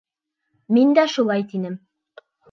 Мин 0.77 0.95
дә 0.99 1.03
шулай 1.15 1.45
тинем. 1.51 1.77